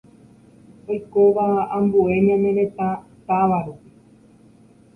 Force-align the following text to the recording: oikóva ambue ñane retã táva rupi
oikóva 0.91 1.45
ambue 1.75 2.13
ñane 2.25 2.49
retã 2.59 2.89
táva 3.27 3.57
rupi 3.65 3.89